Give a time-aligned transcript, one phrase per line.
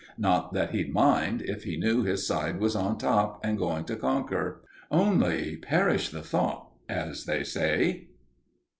[0.17, 3.95] Not that he'd mind, if he knew his side was on top and going to
[3.95, 4.63] conquer.
[4.89, 8.07] Only, perish the thought, as they say.